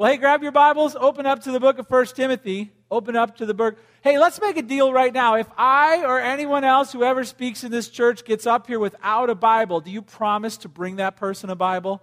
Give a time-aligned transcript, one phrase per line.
[0.00, 2.72] Well, hey, grab your Bibles, open up to the book of First Timothy.
[2.90, 3.76] Open up to the book.
[4.00, 5.34] Hey, let's make a deal right now.
[5.34, 9.34] If I or anyone else, whoever speaks in this church, gets up here without a
[9.34, 12.00] Bible, do you promise to bring that person a Bible?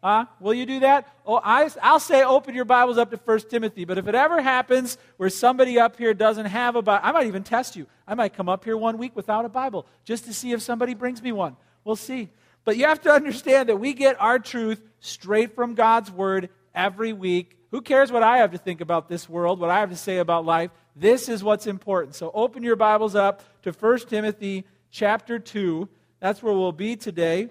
[0.00, 0.26] Huh?
[0.38, 1.12] Will you do that?
[1.26, 3.84] Oh, I, I'll say open your Bibles up to 1 Timothy.
[3.84, 7.26] But if it ever happens where somebody up here doesn't have a Bible, I might
[7.26, 7.88] even test you.
[8.06, 10.94] I might come up here one week without a Bible just to see if somebody
[10.94, 11.56] brings me one.
[11.82, 12.30] We'll see.
[12.64, 17.12] But you have to understand that we get our truth straight from God's Word every
[17.12, 17.58] week.
[17.70, 20.18] Who cares what I have to think about this world, what I have to say
[20.18, 20.70] about life?
[20.96, 22.14] This is what's important.
[22.14, 25.88] So open your Bibles up to 1 Timothy chapter 2.
[26.20, 27.50] That's where we'll be today.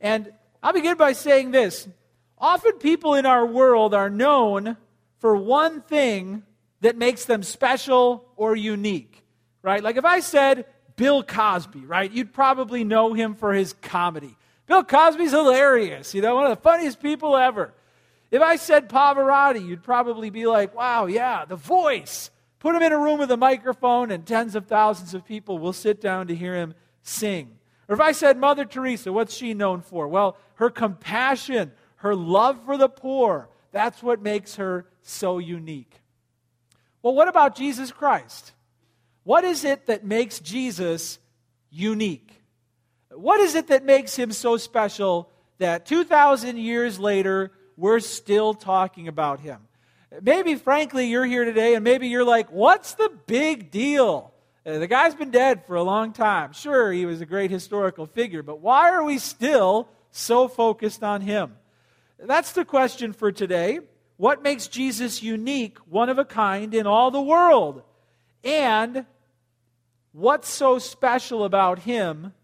[0.00, 1.88] And I'll begin by saying this.
[2.38, 4.76] Often people in our world are known
[5.18, 6.42] for one thing
[6.80, 9.22] that makes them special or unique,
[9.62, 9.82] right?
[9.82, 10.64] Like if I said
[10.96, 14.36] Bill Cosby, right, you'd probably know him for his comedy.
[14.66, 17.74] Bill Cosby's hilarious, you know, one of the funniest people ever.
[18.30, 22.30] If I said Pavarotti, you'd probably be like, wow, yeah, the voice.
[22.60, 25.72] Put him in a room with a microphone, and tens of thousands of people will
[25.72, 27.58] sit down to hear him sing.
[27.88, 30.06] Or if I said Mother Teresa, what's she known for?
[30.06, 33.48] Well, her compassion, her love for the poor.
[33.72, 36.00] That's what makes her so unique.
[37.02, 38.52] Well, what about Jesus Christ?
[39.24, 41.18] What is it that makes Jesus
[41.70, 42.42] unique?
[43.10, 49.08] What is it that makes him so special that 2,000 years later, we're still talking
[49.08, 49.58] about him?
[50.22, 54.32] Maybe, frankly, you're here today and maybe you're like, what's the big deal?
[54.66, 56.52] Uh, the guy's been dead for a long time.
[56.52, 61.22] Sure, he was a great historical figure, but why are we still so focused on
[61.22, 61.56] him?
[62.18, 63.80] That's the question for today.
[64.18, 67.82] What makes Jesus unique, one of a kind in all the world?
[68.44, 69.06] And
[70.12, 72.34] what's so special about him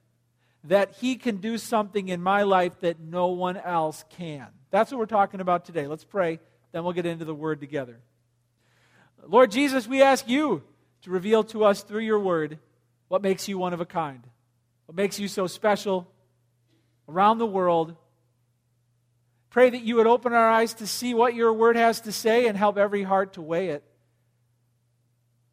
[0.64, 4.48] that he can do something in my life that no one else can?
[4.70, 5.86] That's what we're talking about today.
[5.86, 6.40] Let's pray,
[6.72, 7.98] then we'll get into the word together.
[9.26, 10.62] Lord Jesus, we ask you
[11.02, 12.58] to reveal to us through your word
[13.08, 14.26] what makes you one of a kind,
[14.86, 16.08] what makes you so special
[17.08, 17.96] around the world.
[19.50, 22.46] Pray that you would open our eyes to see what your word has to say
[22.46, 23.84] and help every heart to weigh it.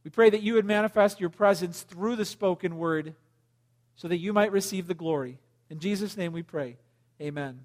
[0.03, 3.15] We pray that you would manifest your presence through the spoken word
[3.95, 5.39] so that you might receive the glory.
[5.69, 6.77] In Jesus' name we pray.
[7.21, 7.61] Amen.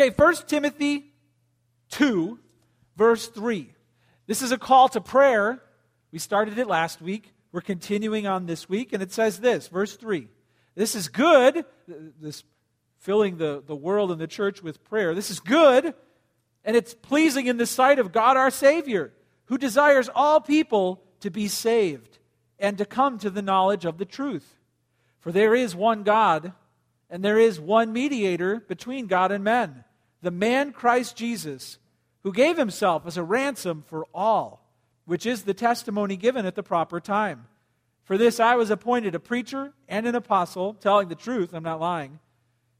[0.00, 1.12] Okay, 1 Timothy
[1.90, 2.38] 2,
[2.96, 3.68] verse 3.
[4.28, 5.60] This is a call to prayer
[6.12, 7.32] we started it last week.
[7.50, 10.28] We're continuing on this week, and it says this, verse 3.
[10.76, 11.64] This is good,
[12.20, 12.44] this
[12.98, 15.16] filling the, the world and the church with prayer.
[15.16, 15.92] This is good,
[16.64, 19.12] and it's pleasing in the sight of God our Savior,
[19.46, 22.18] who desires all people to be saved
[22.58, 24.60] and to come to the knowledge of the truth.
[25.18, 26.52] For there is one God,
[27.10, 29.84] and there is one mediator between God and men,
[30.22, 31.78] the man Christ Jesus,
[32.22, 34.68] who gave himself as a ransom for all
[35.08, 37.46] which is the testimony given at the proper time.
[38.04, 41.80] For this I was appointed a preacher and an apostle, telling the truth, I'm not
[41.80, 42.18] lying,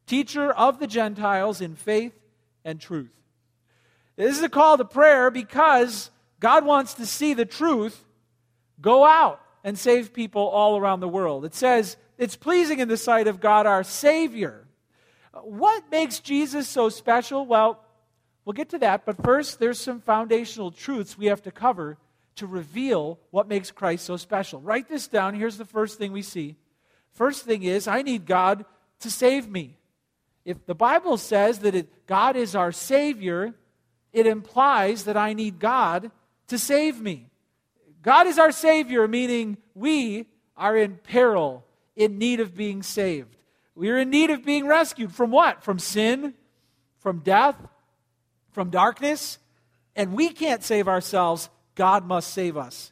[0.06, 2.12] teacher of the Gentiles in faith
[2.66, 3.14] and truth.
[4.16, 8.04] This is a call to prayer because God wants to see the truth
[8.78, 11.46] go out and save people all around the world.
[11.46, 14.67] It says it's pleasing in the sight of God our Savior.
[15.44, 17.46] What makes Jesus so special?
[17.46, 17.82] Well,
[18.44, 21.98] we'll get to that, but first, there's some foundational truths we have to cover
[22.36, 24.60] to reveal what makes Christ so special.
[24.60, 25.34] Write this down.
[25.34, 26.56] Here's the first thing we see.
[27.12, 28.64] First thing is, I need God
[29.00, 29.76] to save me.
[30.44, 33.54] If the Bible says that it, God is our Savior,
[34.12, 36.10] it implies that I need God
[36.46, 37.28] to save me.
[38.02, 41.64] God is our Savior, meaning we are in peril,
[41.96, 43.36] in need of being saved.
[43.78, 45.62] We are in need of being rescued from what?
[45.62, 46.34] From sin,
[46.98, 47.54] from death,
[48.50, 49.38] from darkness.
[49.94, 51.48] And we can't save ourselves.
[51.76, 52.90] God must save us.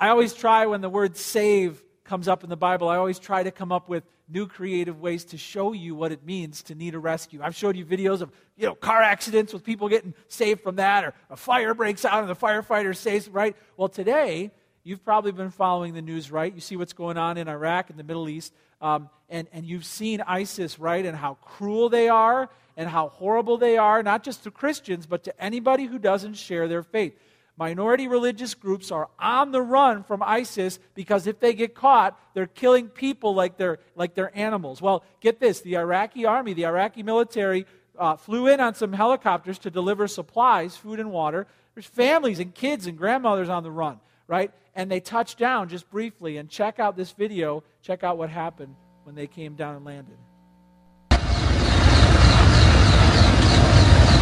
[0.00, 3.42] I always try when the word save comes up in the Bible, I always try
[3.42, 6.94] to come up with new creative ways to show you what it means to need
[6.94, 7.40] a rescue.
[7.42, 11.04] I've showed you videos of, you know, car accidents with people getting saved from that,
[11.04, 13.56] or a fire breaks out and the firefighter saves, right?
[13.76, 14.52] Well, today,
[14.84, 16.54] you've probably been following the news, right?
[16.54, 19.86] You see what's going on in Iraq and the Middle East, um, and, and you've
[19.86, 21.04] seen ISIS, right?
[21.04, 25.24] And how cruel they are and how horrible they are, not just to Christians, but
[25.24, 27.18] to anybody who doesn't share their faith.
[27.56, 32.48] Minority religious groups are on the run from ISIS because if they get caught, they're
[32.48, 34.82] killing people like they're, like they're animals.
[34.82, 37.64] Well, get this the Iraqi army, the Iraqi military
[37.96, 41.46] uh, flew in on some helicopters to deliver supplies, food and water.
[41.74, 44.50] There's families and kids and grandmothers on the run, right?
[44.74, 46.36] And they touched down just briefly.
[46.38, 48.74] And check out this video, check out what happened
[49.04, 50.16] when they came down and landed.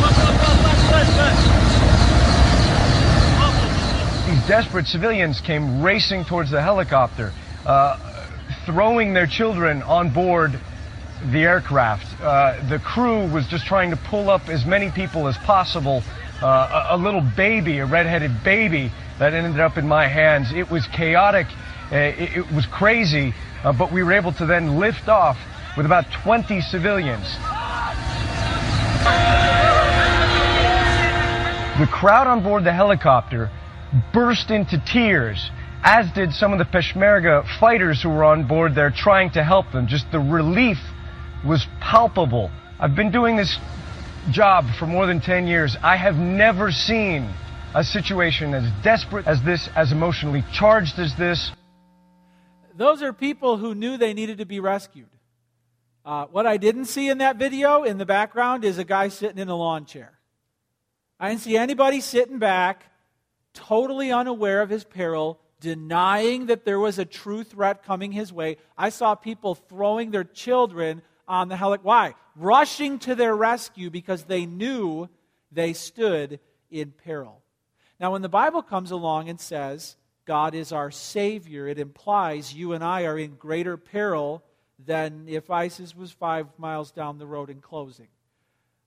[0.00, 1.52] Look.
[4.48, 7.32] desperate civilians came racing towards the helicopter,
[7.64, 7.96] uh,
[8.66, 10.58] throwing their children on board
[11.30, 12.20] the aircraft.
[12.20, 16.02] Uh, the crew was just trying to pull up as many people as possible.
[16.42, 20.52] Uh, a, a, little baby, a redheaded baby, that ended up in my hands.
[20.52, 21.46] It was chaotic.
[21.90, 25.36] Uh, it, it, was crazy, uh, but we were able to then lift off
[25.76, 27.26] with about 20 civilians.
[31.78, 33.50] The crowd on board the helicopter
[34.12, 35.50] burst into tears,
[35.82, 39.72] as did some of the Peshmerga fighters who were on board there trying to help
[39.72, 39.86] them.
[39.86, 40.78] Just the relief
[41.44, 42.50] was palpable.
[42.78, 43.58] I've been doing this
[44.30, 45.76] job for more than 10 years.
[45.82, 47.32] I have never seen
[47.74, 51.52] a situation as desperate as this, as emotionally charged as this.
[52.74, 55.08] Those are people who knew they needed to be rescued.
[56.04, 59.38] Uh, what I didn't see in that video in the background is a guy sitting
[59.38, 60.18] in a lawn chair.
[61.20, 62.84] I didn't see anybody sitting back,
[63.54, 68.56] totally unaware of his peril, denying that there was a true threat coming his way.
[68.76, 71.78] I saw people throwing their children on the helic.
[71.82, 72.16] Why?
[72.34, 75.08] Rushing to their rescue because they knew
[75.52, 76.40] they stood
[76.70, 77.41] in peril.
[78.02, 79.94] Now, when the Bible comes along and says
[80.24, 84.42] God is our Savior, it implies you and I are in greater peril
[84.84, 88.08] than if ISIS was five miles down the road in closing.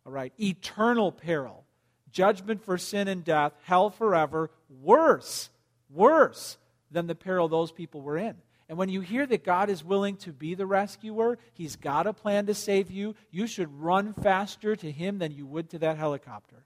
[0.06, 1.64] All right, eternal peril,
[2.12, 4.52] judgment for sin and death, hell forever,
[4.82, 5.50] worse,
[5.90, 6.58] worse
[6.92, 8.36] than the peril those people were in.
[8.68, 12.12] And when you hear that God is willing to be the rescuer, He's got a
[12.12, 15.98] plan to save you, you should run faster to Him than you would to that
[15.98, 16.66] helicopter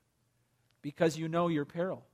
[0.81, 2.05] because you know your peril.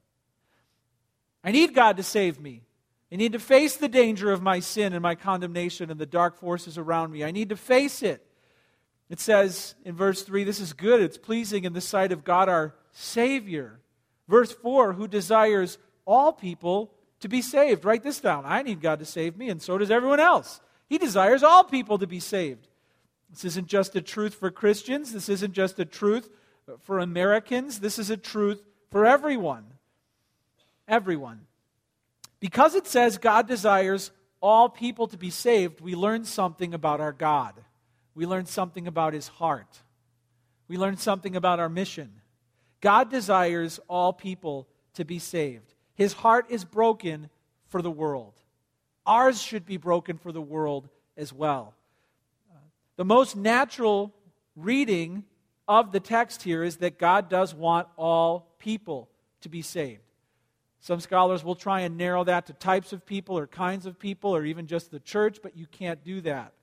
[1.46, 2.64] I need God to save me.
[3.12, 6.38] I need to face the danger of my sin and my condemnation and the dark
[6.38, 7.24] forces around me.
[7.24, 8.26] I need to face it.
[9.10, 12.50] It says in verse 3 this is good, it's pleasing in the sight of God
[12.50, 13.80] our Savior.
[14.28, 17.86] Verse 4 who desires all people to be saved.
[17.86, 18.44] Write this down.
[18.46, 20.60] I need God to save me, and so does everyone else.
[20.90, 22.68] He desires all people to be saved.
[23.30, 26.30] This isn't just a truth for Christians, this isn't just a truth
[26.80, 29.66] for Americans, this is a truth for everyone.
[30.88, 31.42] Everyone.
[32.40, 34.12] Because it says God desires
[34.42, 37.56] all people to be saved, we learn something about our God.
[38.14, 39.82] We learn something about his heart.
[40.68, 42.12] We learn something about our mission.
[42.82, 45.74] God desires all people to be saved.
[45.96, 47.30] His heart is broken
[47.68, 48.34] for the world.
[49.06, 51.74] Ours should be broken for the world as well.
[52.98, 54.14] The most natural
[54.56, 55.24] reading
[55.68, 59.10] of the text here is that God does want all people
[59.42, 60.02] to be saved.
[60.86, 64.36] Some scholars will try and narrow that to types of people or kinds of people
[64.36, 66.54] or even just the church, but you can't do that.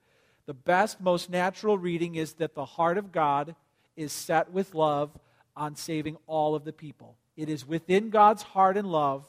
[0.45, 3.53] The best, most natural reading is that the heart of God
[3.97, 5.11] is set with love
[5.57, 7.17] on saving all of the people.
[7.35, 9.25] It is within God's heart and love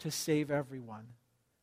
[0.00, 1.06] to save everyone.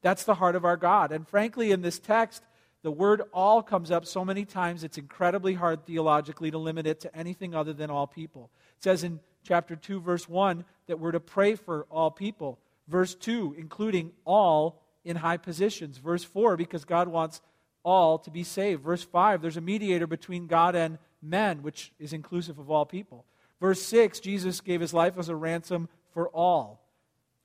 [0.01, 1.11] That's the heart of our God.
[1.11, 2.41] And frankly, in this text,
[2.81, 6.99] the word all comes up so many times, it's incredibly hard theologically to limit it
[7.01, 8.49] to anything other than all people.
[8.77, 12.59] It says in chapter 2, verse 1, that we're to pray for all people.
[12.87, 15.97] Verse 2, including all in high positions.
[15.97, 17.41] Verse 4, because God wants
[17.83, 18.83] all to be saved.
[18.83, 23.25] Verse 5, there's a mediator between God and men, which is inclusive of all people.
[23.61, 26.81] Verse 6, Jesus gave his life as a ransom for all.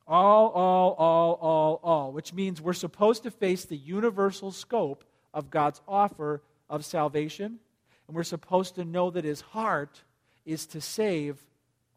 [0.06, 5.50] All, all, all, all, all, which means we're supposed to face the universal scope of
[5.50, 7.60] God's offer of salvation,
[8.08, 10.02] and we're supposed to know that his heart
[10.44, 11.44] is to save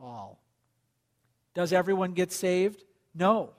[0.04, 0.40] all.
[1.54, 2.84] Does everyone get saved?
[3.16, 3.52] No.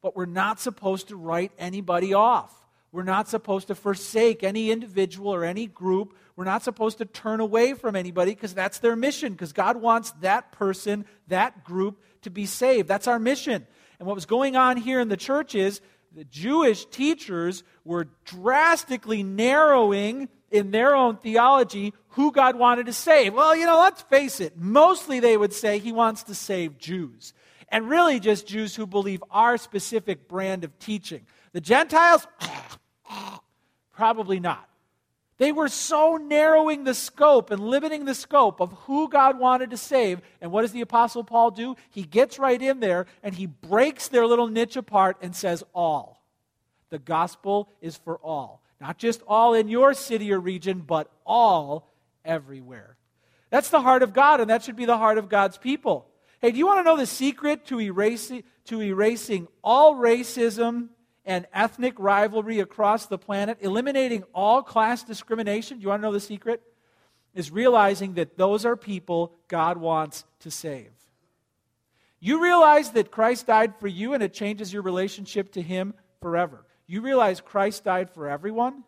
[0.00, 2.54] But we're not supposed to write anybody off.
[2.92, 6.14] We're not supposed to forsake any individual or any group.
[6.36, 10.10] We're not supposed to turn away from anybody because that's their mission, because God wants
[10.20, 12.88] that person, that group to be saved.
[12.88, 13.66] That's our mission.
[13.98, 15.80] And what was going on here in the church is
[16.14, 23.34] the Jewish teachers were drastically narrowing in their own theology who God wanted to save.
[23.34, 24.56] Well, you know, let's face it.
[24.56, 27.32] Mostly they would say he wants to save Jews.
[27.68, 31.26] And really just Jews who believe our specific brand of teaching.
[31.52, 32.26] The Gentiles,
[33.92, 34.68] probably not.
[35.38, 39.76] They were so narrowing the scope and limiting the scope of who God wanted to
[39.76, 40.20] save.
[40.40, 41.74] And what does the Apostle Paul do?
[41.90, 46.22] He gets right in there and he breaks their little niche apart and says, All.
[46.90, 48.62] The gospel is for all.
[48.82, 51.88] Not just all in your city or region, but all
[52.24, 52.96] everywhere.
[53.48, 56.08] That's the heart of God, and that should be the heart of God's people.
[56.40, 60.88] Hey, do you want to know the secret to erasing, to erasing all racism
[61.24, 65.78] and ethnic rivalry across the planet, eliminating all class discrimination?
[65.78, 66.60] Do you want to know the secret?
[67.34, 70.90] Is realizing that those are people God wants to save.
[72.18, 76.66] You realize that Christ died for you and it changes your relationship to Him forever.
[76.86, 78.84] You realize Christ died for everyone,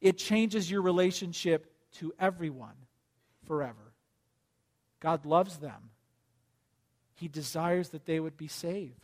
[0.00, 2.76] it changes your relationship to everyone
[3.46, 3.92] forever.
[5.00, 5.90] God loves them,
[7.14, 9.00] He desires that they would be saved.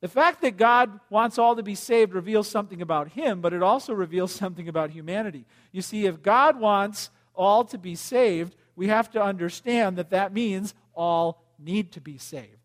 [0.00, 3.62] The fact that God wants all to be saved reveals something about Him, but it
[3.62, 5.46] also reveals something about humanity.
[5.70, 10.32] You see, if God wants all to be saved, we have to understand that that
[10.32, 12.61] means all need to be saved.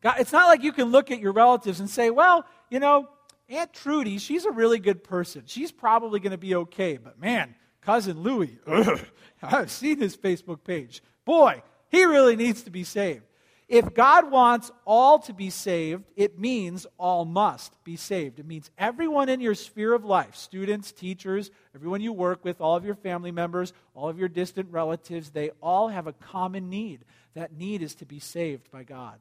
[0.00, 3.08] God, it's not like you can look at your relatives and say, well, you know,
[3.48, 5.42] Aunt Trudy, she's a really good person.
[5.46, 6.98] She's probably going to be okay.
[6.98, 8.58] But man, cousin Louis,
[9.42, 11.02] I've seen his Facebook page.
[11.24, 13.22] Boy, he really needs to be saved.
[13.68, 18.38] If God wants all to be saved, it means all must be saved.
[18.38, 22.76] It means everyone in your sphere of life students, teachers, everyone you work with, all
[22.76, 27.04] of your family members, all of your distant relatives they all have a common need.
[27.34, 29.18] That need is to be saved by God.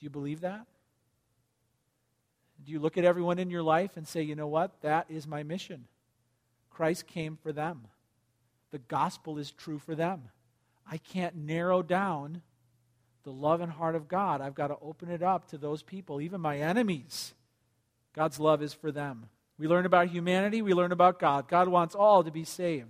[0.00, 0.66] Do you believe that?
[2.64, 4.80] Do you look at everyone in your life and say, you know what?
[4.80, 5.84] That is my mission.
[6.70, 7.86] Christ came for them.
[8.70, 10.30] The gospel is true for them.
[10.90, 12.42] I can't narrow down
[13.24, 14.40] the love and heart of God.
[14.40, 17.34] I've got to open it up to those people, even my enemies.
[18.14, 19.28] God's love is for them.
[19.58, 21.46] We learn about humanity, we learn about God.
[21.46, 22.88] God wants all to be saved.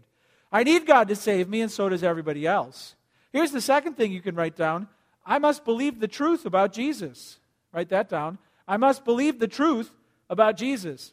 [0.53, 2.95] I need God to save me, and so does everybody else.
[3.33, 4.89] Here's the second thing you can write down
[5.25, 7.39] I must believe the truth about Jesus.
[7.73, 8.39] Write that down.
[8.67, 9.93] I must believe the truth
[10.29, 11.13] about Jesus.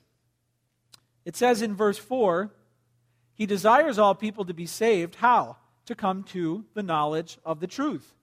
[1.26, 2.52] It says in verse 4
[3.34, 5.16] He desires all people to be saved.
[5.16, 5.58] How?
[5.86, 8.14] To come to the knowledge of the truth.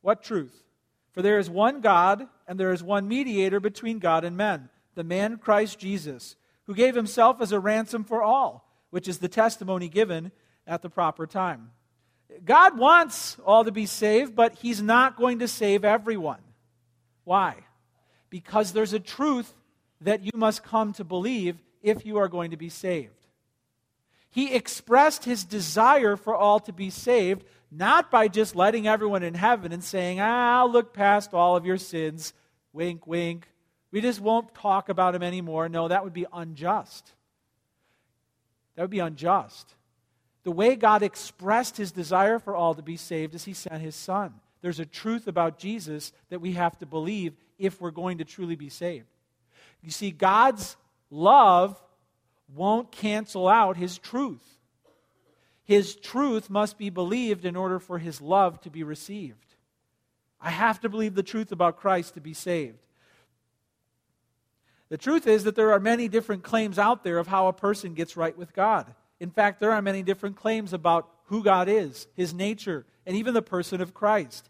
[0.00, 0.64] What truth?
[1.12, 5.04] For there is one God, and there is one mediator between God and men, the
[5.04, 9.88] man Christ Jesus, who gave himself as a ransom for all, which is the testimony
[9.88, 10.30] given
[10.66, 11.72] at the proper time.
[12.44, 16.40] God wants all to be saved, but He's not going to save everyone.
[17.24, 17.56] Why?
[18.28, 19.52] Because there's a truth
[20.00, 23.12] that you must come to believe if you are going to be saved.
[24.30, 29.34] He expressed His desire for all to be saved, not by just letting everyone in
[29.34, 32.32] heaven and saying, ah, I'll look past all of your sins,
[32.72, 33.48] wink, wink.
[33.90, 35.68] We just won't talk about them anymore.
[35.68, 37.12] No, that would be unjust.
[38.76, 39.74] That would be unjust.
[40.42, 43.94] The way God expressed his desire for all to be saved is he sent his
[43.94, 44.34] son.
[44.62, 48.56] There's a truth about Jesus that we have to believe if we're going to truly
[48.56, 49.06] be saved.
[49.82, 50.76] You see, God's
[51.10, 51.80] love
[52.54, 54.44] won't cancel out his truth.
[55.64, 59.54] His truth must be believed in order for his love to be received.
[60.40, 62.78] I have to believe the truth about Christ to be saved.
[64.88, 67.94] The truth is that there are many different claims out there of how a person
[67.94, 68.92] gets right with God.
[69.20, 73.34] In fact, there are many different claims about who God is, his nature, and even
[73.34, 74.48] the person of Christ.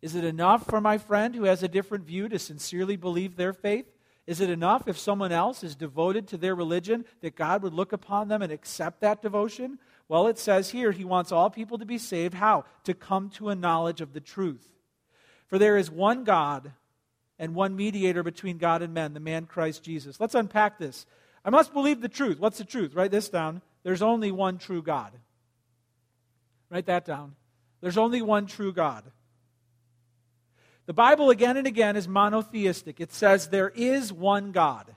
[0.00, 3.52] Is it enough for my friend who has a different view to sincerely believe their
[3.52, 3.86] faith?
[4.26, 7.92] Is it enough if someone else is devoted to their religion that God would look
[7.92, 9.78] upon them and accept that devotion?
[10.06, 12.34] Well, it says here he wants all people to be saved.
[12.34, 12.64] How?
[12.84, 14.66] To come to a knowledge of the truth.
[15.46, 16.72] For there is one God
[17.38, 20.20] and one mediator between God and men, the man Christ Jesus.
[20.20, 21.06] Let's unpack this.
[21.44, 22.38] I must believe the truth.
[22.38, 22.94] What's the truth?
[22.94, 23.62] Write this down.
[23.82, 25.12] There's only one true God.
[26.70, 27.34] Write that down.
[27.80, 29.04] There's only one true God.
[30.86, 33.00] The Bible, again and again, is monotheistic.
[33.00, 34.94] It says there is one God.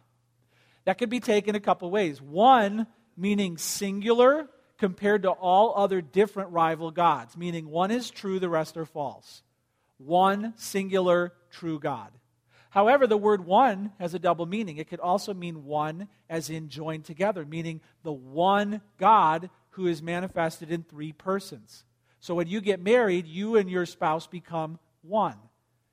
[0.85, 2.21] That could be taken a couple ways.
[2.21, 4.47] One, meaning singular,
[4.77, 9.43] compared to all other different rival gods, meaning one is true, the rest are false.
[9.97, 12.11] One singular true God.
[12.71, 14.77] However, the word one has a double meaning.
[14.77, 20.01] It could also mean one as in joined together, meaning the one God who is
[20.01, 21.83] manifested in three persons.
[22.21, 25.35] So when you get married, you and your spouse become one.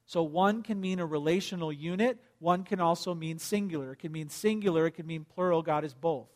[0.06, 3.92] So one can mean a relational unit, one can also mean singular.
[3.92, 5.62] It can mean singular, it can mean plural.
[5.62, 6.28] God is both.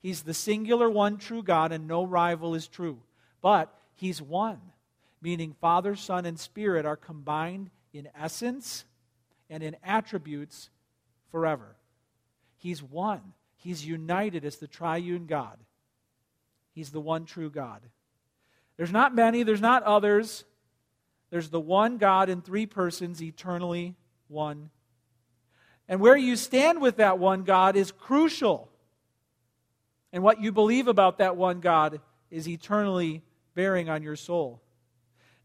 [0.00, 3.02] He's the singular one true God, and no rival is true.
[3.42, 4.60] But He's one,
[5.20, 8.84] meaning Father, Son, and Spirit are combined in essence
[9.50, 10.70] and in attributes
[11.30, 11.76] forever.
[12.56, 13.20] He's one.
[13.56, 15.58] He's united as the triune God.
[16.72, 17.82] He's the one true God.
[18.76, 20.44] There's not many, there's not others.
[21.28, 23.94] There's the one God in three persons, eternally
[24.28, 24.70] one.
[25.88, 28.70] And where you stand with that one God is crucial.
[30.12, 33.22] And what you believe about that one God is eternally
[33.54, 34.60] bearing on your soul.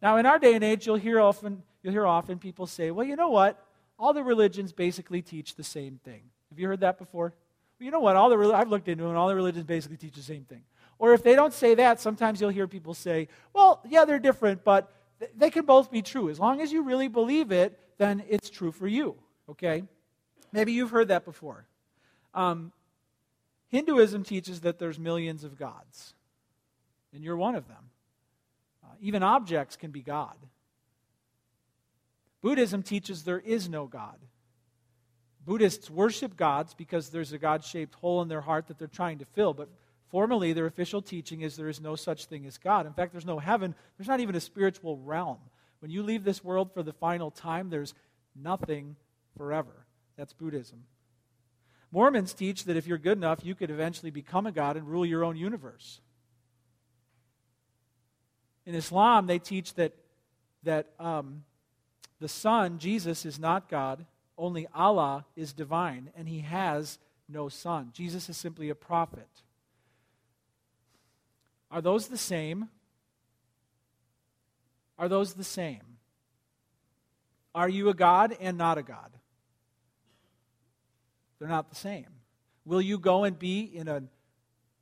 [0.02, 3.06] Now, in our day and age, you'll hear often, you'll hear often people say, well,
[3.06, 3.64] you know what?
[3.98, 6.24] All the religions basically teach the same thing.
[6.50, 7.34] Have you heard that before?
[7.80, 8.16] Well, you know what?
[8.16, 10.64] All the I've looked into it, and all the religions basically teach the same thing.
[10.98, 14.64] Or if they don't say that, sometimes you'll hear people say, well, yeah, they're different,
[14.64, 14.92] but
[15.36, 16.30] they can both be true.
[16.30, 19.16] As long as you really believe it, then it's true for you,
[19.50, 19.84] okay?
[20.52, 21.66] Maybe you've heard that before.
[22.34, 22.72] Um,
[23.68, 26.14] Hinduism teaches that there's millions of gods,
[27.14, 27.90] and you're one of them.
[28.84, 30.38] Uh, even objects can be God.
[32.46, 34.20] Buddhism teaches there is no God.
[35.44, 39.18] Buddhists worship gods because there's a God shaped hole in their heart that they're trying
[39.18, 39.68] to fill, but
[40.12, 42.86] formally their official teaching is there is no such thing as God.
[42.86, 45.40] In fact, there's no heaven, there's not even a spiritual realm.
[45.80, 47.96] When you leave this world for the final time, there's
[48.36, 48.96] nothing
[49.36, 49.88] forever.
[50.16, 50.84] That's Buddhism.
[51.92, 55.04] Mormons teach that if you're good enough, you could eventually become a god and rule
[55.04, 56.00] your own universe.
[58.68, 59.94] In Islam, they teach that,
[60.62, 61.42] that um,
[62.20, 64.06] the Son, Jesus, is not God,
[64.38, 67.92] only Allah is divine, and he has no son.
[67.94, 69.30] Jesus is simply a prophet.
[71.72, 72.70] Are those the same?
[74.98, 75.82] Are those the same?
[77.54, 79.12] Are you a God and not a God?
[81.40, 82.08] They're not the same.
[82.66, 84.04] Will you go and be in a,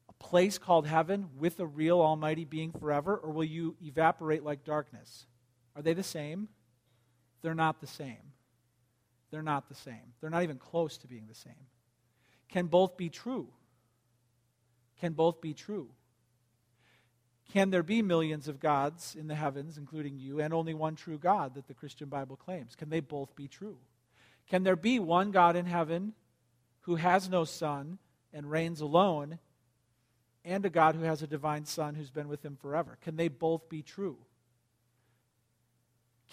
[0.09, 4.63] a place called heaven with a real Almighty being forever, or will you evaporate like
[4.63, 5.25] darkness?
[5.75, 6.49] Are they the same?
[7.43, 8.33] They're not the same.
[9.29, 10.13] They're not the same.
[10.19, 11.53] They're not even close to being the same.
[12.49, 13.47] Can both be true?
[14.99, 15.89] Can both be true?
[17.51, 21.17] Can there be millions of gods in the heavens, including you, and only one true
[21.19, 22.75] God that the Christian Bible claims?
[22.75, 23.77] Can they both be true?
[24.49, 26.13] Can there be one God in heaven
[26.81, 27.99] who has no son
[28.33, 29.39] and reigns alone,
[30.45, 32.97] and a God who has a divine Son who's been with him forever?
[33.01, 34.17] Can they both be true?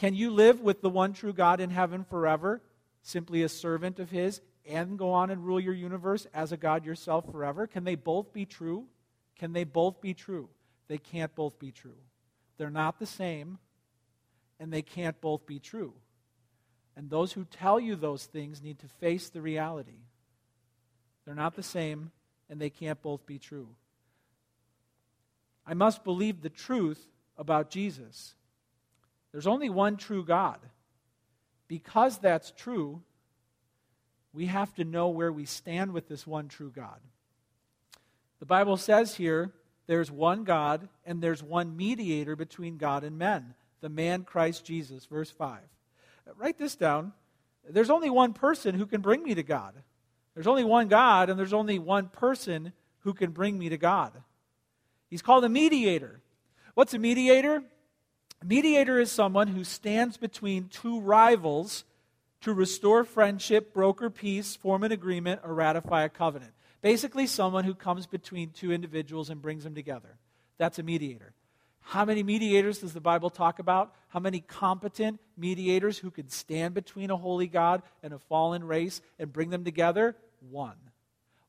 [0.00, 2.62] Can you live with the one true God in heaven forever
[3.02, 6.86] simply a servant of His, and go on and rule your universe as a God
[6.86, 7.66] yourself forever?
[7.66, 8.86] Can they both be true?
[9.38, 10.48] Can they both be true?
[10.88, 11.98] They can't both be true.
[12.56, 13.58] They're not the same,
[14.58, 15.92] and they can't both be true.
[16.96, 20.00] And those who tell you those things need to face the reality.
[21.26, 22.10] They're not the same,
[22.48, 23.68] and they can't both be true.
[25.66, 28.34] I must believe the truth about Jesus.
[29.32, 30.58] There's only one true God
[31.70, 33.00] because that's true,
[34.32, 36.98] we have to know where we stand with this one true God.
[38.40, 39.52] The Bible says here
[39.86, 45.06] there's one God and there's one mediator between God and men, the man Christ Jesus.
[45.06, 45.60] Verse 5.
[46.36, 47.12] Write this down.
[47.68, 49.74] There's only one person who can bring me to God.
[50.34, 54.12] There's only one God and there's only one person who can bring me to God.
[55.08, 56.20] He's called a mediator.
[56.74, 57.62] What's a mediator?
[58.42, 61.84] A mediator is someone who stands between two rivals
[62.40, 66.52] to restore friendship, broker peace, form an agreement, or ratify a covenant.
[66.80, 70.16] Basically, someone who comes between two individuals and brings them together.
[70.56, 71.34] That's a mediator.
[71.82, 73.94] How many mediators does the Bible talk about?
[74.08, 79.02] How many competent mediators who can stand between a holy God and a fallen race
[79.18, 80.16] and bring them together?
[80.48, 80.76] One.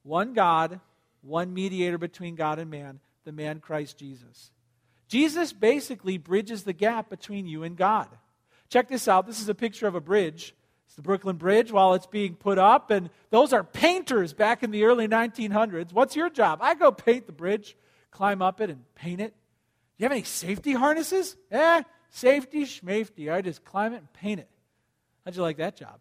[0.04, 0.82] One God,
[1.21, 4.51] one mediator between God and man, the man Christ Jesus.
[5.12, 8.08] Jesus basically bridges the gap between you and God.
[8.69, 9.28] Check this out.
[9.28, 10.56] This is a picture of a bridge.
[10.86, 14.71] It's the Brooklyn Bridge while it's being put up, and those are painters back in
[14.71, 15.91] the early 1900s.
[15.91, 16.60] What's your job?
[16.62, 17.76] I go paint the bridge,
[18.10, 19.34] climb up it, and paint it.
[19.34, 19.36] Do
[19.97, 21.36] you have any safety harnesses?
[21.52, 23.30] Eh, safety, schmafety.
[23.30, 24.50] I just climb it and paint it.
[25.26, 26.00] How'd you like that job?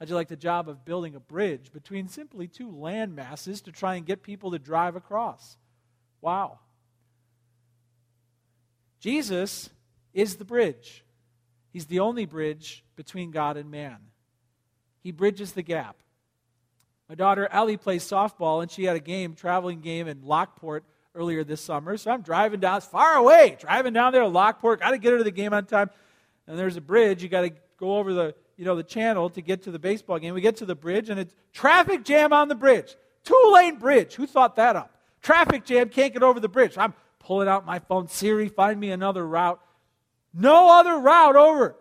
[0.00, 3.70] How'd you like the job of building a bridge between simply two land masses to
[3.70, 5.56] try and get people to drive across?
[6.20, 6.58] Wow.
[9.02, 9.68] Jesus
[10.14, 11.04] is the bridge.
[11.72, 13.96] He's the only bridge between God and man.
[15.02, 15.96] He bridges the gap.
[17.08, 20.84] My daughter Ellie plays softball, and she had a game, traveling game in Lockport
[21.16, 21.96] earlier this summer.
[21.96, 24.78] So I'm driving down, it's far away, driving down there to Lockport.
[24.78, 25.90] Got to get her to the game on time.
[26.46, 27.24] And there's a bridge.
[27.24, 30.20] You got to go over the you know the channel to get to the baseball
[30.20, 30.32] game.
[30.32, 32.94] We get to the bridge, and it's traffic jam on the bridge.
[33.24, 34.14] Two lane bridge.
[34.14, 34.94] Who thought that up?
[35.22, 36.78] Traffic jam, can't get over the bridge.
[36.78, 38.08] I'm pulling out my phone.
[38.08, 39.60] Siri, find me another route.
[40.34, 41.76] No other route over.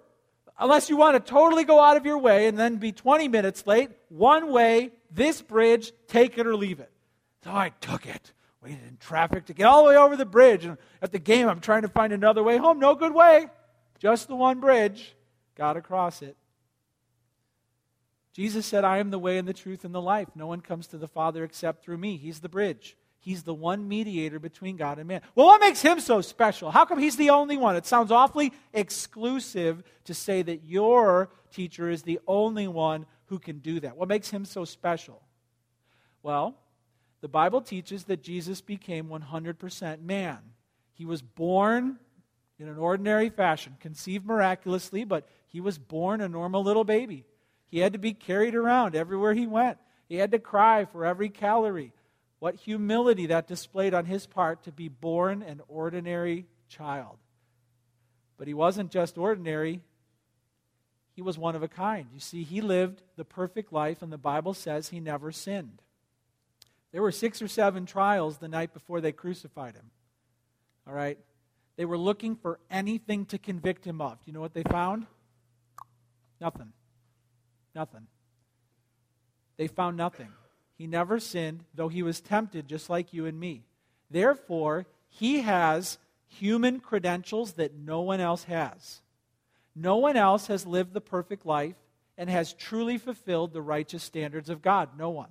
[0.60, 3.66] Unless you want to totally go out of your way and then be 20 minutes
[3.66, 6.92] late, one way, this bridge, take it or leave it.
[7.44, 8.34] So I took it.
[8.62, 10.66] Waited in traffic to get all the way over the bridge.
[10.66, 12.80] And at the game, I'm trying to find another way home.
[12.80, 13.48] No good way.
[13.98, 15.16] Just the one bridge.
[15.56, 16.38] Got across it.
[18.34, 20.30] Jesus said, I am the way and the truth and the life.
[20.36, 22.18] No one comes to the Father except through me.
[22.18, 22.96] He's the bridge.
[23.24, 25.22] He's the one mediator between God and man.
[25.36, 26.72] Well, what makes him so special?
[26.72, 27.76] How come he's the only one?
[27.76, 33.60] It sounds awfully exclusive to say that your teacher is the only one who can
[33.60, 33.96] do that.
[33.96, 35.22] What makes him so special?
[36.24, 36.56] Well,
[37.22, 40.40] the Bible teaches that Jesus became 100% man.
[40.94, 42.00] He was born
[42.58, 47.26] in an ordinary fashion, conceived miraculously, but he was born a normal little baby.
[47.68, 49.78] He had to be carried around everywhere he went.
[50.10, 51.94] He had to cry for every calorie.
[52.42, 57.20] What humility that displayed on his part to be born an ordinary child.
[58.36, 59.82] But he wasn't just ordinary,
[61.14, 62.08] he was one of a kind.
[62.12, 65.84] You see, he lived the perfect life, and the Bible says he never sinned.
[66.92, 69.92] There were six or seven trials the night before they crucified him.
[70.88, 71.20] All right?
[71.76, 74.14] They were looking for anything to convict him of.
[74.14, 75.06] Do you know what they found?
[76.40, 76.74] Nothing.
[77.76, 78.08] Nothing.
[79.58, 80.30] They found nothing.
[80.82, 83.66] He never sinned, though he was tempted just like you and me.
[84.10, 89.02] Therefore, he has human credentials that no one else has.
[89.76, 91.76] No one else has lived the perfect life
[92.18, 94.98] and has truly fulfilled the righteous standards of God.
[94.98, 95.30] No one.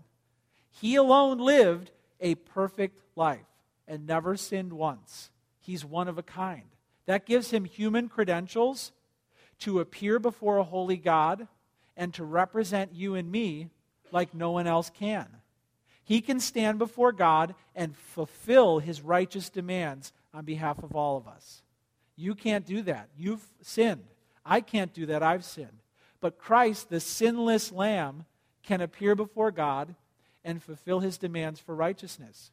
[0.70, 3.40] He alone lived a perfect life
[3.88, 5.32] and never sinned once.
[5.58, 6.70] He's one of a kind.
[7.06, 8.92] That gives him human credentials
[9.58, 11.48] to appear before a holy God
[11.96, 13.70] and to represent you and me
[14.12, 15.39] like no one else can.
[16.10, 21.28] He can stand before God and fulfill his righteous demands on behalf of all of
[21.28, 21.62] us.
[22.16, 23.10] You can't do that.
[23.16, 24.02] You've sinned.
[24.44, 25.22] I can't do that.
[25.22, 25.84] I've sinned.
[26.20, 28.24] But Christ, the sinless Lamb,
[28.64, 29.94] can appear before God
[30.42, 32.50] and fulfill his demands for righteousness.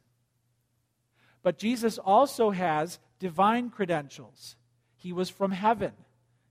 [1.42, 4.54] But Jesus also has divine credentials.
[4.94, 5.94] He was from heaven.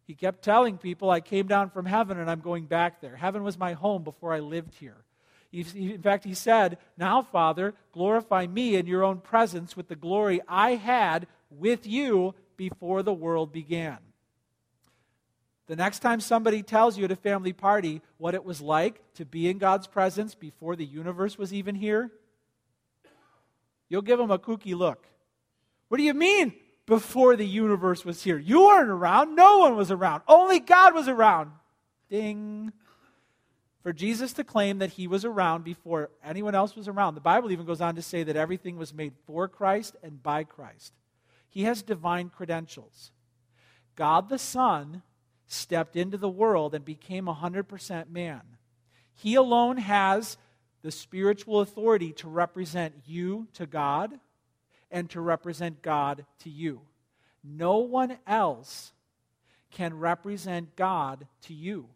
[0.04, 3.16] He kept telling people, I came down from heaven and I'm going back there.
[3.16, 5.06] Heaven was my home before I lived here.
[5.52, 10.42] In fact, he said, Now, Father, glorify me in your own presence with the glory
[10.48, 13.98] I had with you before the world began.
[15.68, 19.26] The next time somebody tells you at a family party what it was like to
[19.26, 22.10] be in God's presence before the universe was even here,
[23.90, 25.06] you'll give them a kooky look.
[25.90, 26.54] What do you mean
[26.86, 28.38] before the universe was here?
[28.38, 29.36] You weren't around.
[29.36, 30.24] No one was around.
[30.28, 31.52] Only God was around.
[32.10, 32.72] Ding.
[33.88, 37.54] For Jesus to claim that he was around before anyone else was around, the Bible
[37.54, 40.92] even goes on to say that everything was made for Christ and by Christ.
[41.48, 43.14] He has divine credentials.
[43.96, 45.04] God the Son
[45.46, 48.42] stepped into the world and became 100% man.
[49.14, 50.36] He alone has
[50.82, 54.20] the spiritual authority to represent you to God
[54.92, 56.82] and to represent God to you.
[57.42, 58.92] No one else
[59.72, 61.88] can represent God to you.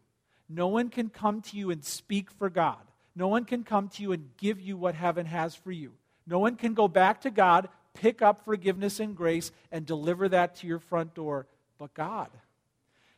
[0.48, 2.78] No one can come to you and speak for God.
[3.14, 5.92] No one can come to you and give you what heaven has for you.
[6.26, 10.56] No one can go back to God, pick up forgiveness and grace, and deliver that
[10.56, 11.46] to your front door
[11.78, 12.30] but God.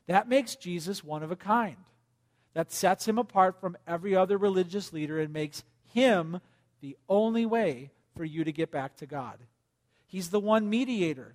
[0.07, 1.77] That makes Jesus one of a kind.
[2.55, 6.41] That sets him apart from every other religious leader and makes him
[6.81, 9.39] the only way for you to get back to God.
[10.07, 11.35] He's the one mediator.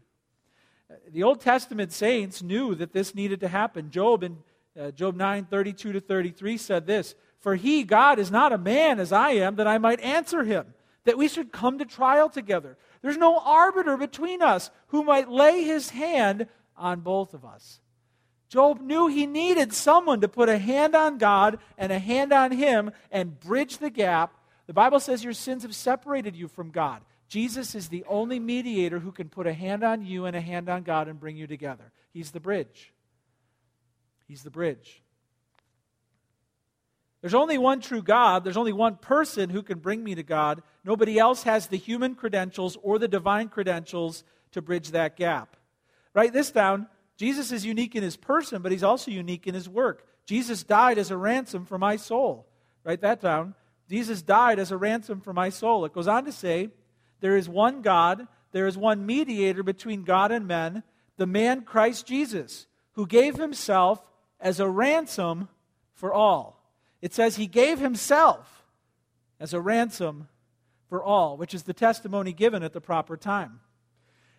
[1.12, 3.92] The Old Testament saints knew that this needed to happen.
[3.92, 4.38] Job in
[4.80, 9.00] uh, Job 9 32 to 33 said this For he, God, is not a man
[9.00, 10.74] as I am, that I might answer him,
[11.06, 12.78] that we should come to trial together.
[13.02, 17.80] There's no arbiter between us who might lay his hand on both of us.
[18.50, 22.52] Job knew he needed someone to put a hand on God and a hand on
[22.52, 24.34] him and bridge the gap.
[24.66, 27.02] The Bible says your sins have separated you from God.
[27.28, 30.68] Jesus is the only mediator who can put a hand on you and a hand
[30.68, 31.92] on God and bring you together.
[32.12, 32.92] He's the bridge.
[34.30, 35.02] He's the bridge.
[37.22, 38.44] There's only one true God.
[38.44, 40.62] There's only one person who can bring me to God.
[40.86, 45.58] Nobody else has the human credentials or the divine credentials to bridge that gap.
[46.14, 46.88] Write this down.
[47.18, 50.06] Jesus is unique in his person, but he's also unique in his work.
[50.28, 52.48] Jesus died as a ransom for my soul.
[52.84, 53.56] Write that down.
[53.90, 55.86] Jesus died as a ransom for my soul.
[55.86, 56.70] It goes on to say,
[57.20, 60.84] There is one God, there is one mediator between God and men,
[61.18, 64.04] the man Christ Jesus, who gave himself
[64.40, 65.50] as a ransom
[65.94, 66.64] for all.
[67.02, 68.64] It says he gave himself
[69.40, 70.28] as a ransom
[70.88, 73.60] for all, which is the testimony given at the proper time.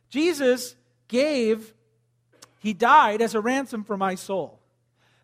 [0.09, 0.75] Jesus
[1.09, 1.75] gave
[2.61, 4.61] he died as a ransom for my soul.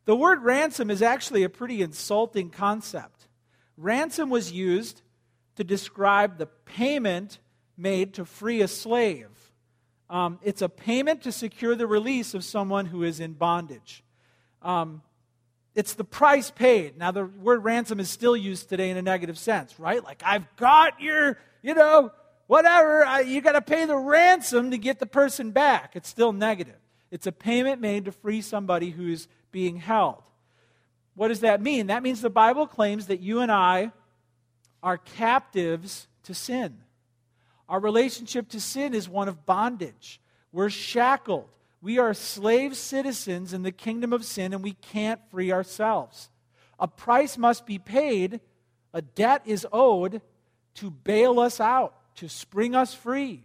[0.06, 3.28] The word ransom is actually a pretty insulting concept.
[3.76, 5.02] Ransom was used
[5.56, 7.38] to describe the payment
[7.76, 9.28] made to free a slave.
[10.08, 14.02] Um, it's a payment to secure the release of someone who is in bondage.
[14.62, 15.02] Um,
[15.74, 16.96] it's the price paid.
[16.96, 20.02] Now, the word ransom is still used today in a negative sense, right?
[20.02, 22.12] Like, I've got your, you know,
[22.46, 25.94] whatever, I, you got to pay the ransom to get the person back.
[25.94, 26.76] It's still negative.
[27.10, 30.22] It's a payment made to free somebody who's being held.
[31.14, 31.88] What does that mean?
[31.88, 33.92] That means the Bible claims that you and I
[34.82, 36.78] are captives to sin.
[37.68, 40.20] Our relationship to sin is one of bondage.
[40.52, 41.48] We're shackled.
[41.86, 46.30] We are slave citizens in the kingdom of sin, and we can't free ourselves.
[46.80, 48.40] A price must be paid,
[48.92, 50.20] a debt is owed
[50.74, 53.44] to bail us out, to spring us free.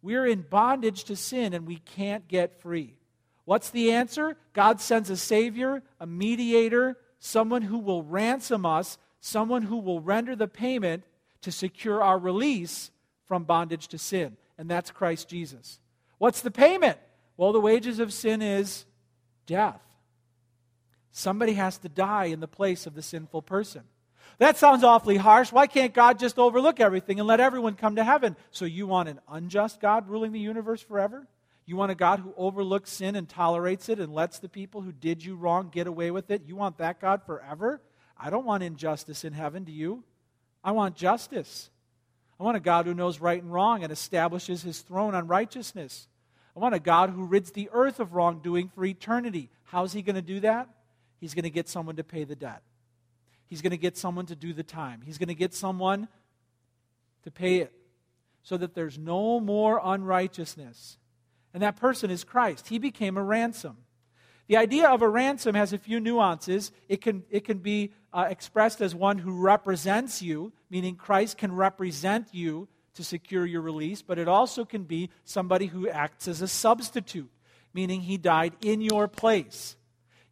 [0.00, 2.96] We're in bondage to sin, and we can't get free.
[3.44, 4.38] What's the answer?
[4.54, 10.34] God sends a Savior, a mediator, someone who will ransom us, someone who will render
[10.34, 11.04] the payment
[11.42, 12.90] to secure our release
[13.26, 14.38] from bondage to sin.
[14.56, 15.78] And that's Christ Jesus.
[16.16, 16.96] What's the payment?
[17.36, 18.84] Well, the wages of sin is
[19.46, 19.80] death.
[21.12, 23.82] Somebody has to die in the place of the sinful person.
[24.38, 25.50] That sounds awfully harsh.
[25.50, 28.36] Why can't God just overlook everything and let everyone come to heaven?
[28.50, 31.26] So you want an unjust God ruling the universe forever?
[31.64, 34.92] You want a God who overlooks sin and tolerates it and lets the people who
[34.92, 36.42] did you wrong get away with it?
[36.46, 37.80] You want that God forever?
[38.16, 40.04] I don't want injustice in heaven, do you?
[40.62, 41.70] I want justice.
[42.38, 46.08] I want a God who knows right and wrong and establishes his throne on righteousness.
[46.56, 49.50] I want a God who rids the earth of wrongdoing for eternity.
[49.64, 50.68] How's he going to do that?
[51.20, 52.62] He's going to get someone to pay the debt.
[53.46, 55.02] He's going to get someone to do the time.
[55.04, 56.08] He's going to get someone
[57.24, 57.72] to pay it
[58.42, 60.98] so that there's no more unrighteousness
[61.56, 62.68] and that person is Christ.
[62.68, 63.78] He became a ransom.
[64.46, 66.70] The idea of a ransom has a few nuances.
[66.86, 71.50] It can, it can be uh, expressed as one who represents you, meaning Christ can
[71.52, 76.42] represent you to secure your release, but it also can be somebody who acts as
[76.42, 77.30] a substitute,
[77.72, 79.76] meaning he died in your place.